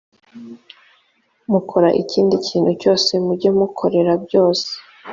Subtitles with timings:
[1.51, 4.69] mukora ikindi kintu cyose mujye mukorera byose